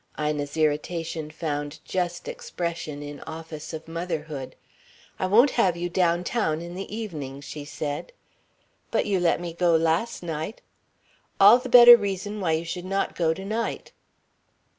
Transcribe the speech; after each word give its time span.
Ina's 0.19 0.57
irritation 0.57 1.29
found 1.29 1.79
just 1.85 2.27
expression 2.27 3.03
in 3.03 3.19
office 3.19 3.71
of 3.71 3.87
motherhood. 3.87 4.55
"I 5.19 5.27
won't 5.27 5.51
have 5.51 5.77
you 5.77 5.89
downtown 5.89 6.59
in 6.59 6.73
the 6.73 6.91
evening," 6.91 7.39
she 7.41 7.65
said. 7.65 8.11
"But 8.89 9.05
you 9.05 9.19
let 9.19 9.39
me 9.39 9.53
go 9.53 9.75
last 9.75 10.23
night." 10.23 10.61
"All 11.39 11.59
the 11.59 11.69
better 11.69 11.97
reason 11.97 12.41
why 12.41 12.53
you 12.53 12.65
should 12.65 12.83
not 12.85 13.15
go 13.15 13.31
to 13.31 13.45
night." 13.45 13.91